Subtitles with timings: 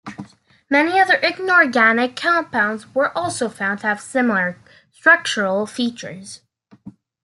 [0.67, 4.57] Many other inorganic compounds were also found to have similar
[4.91, 6.41] structural features.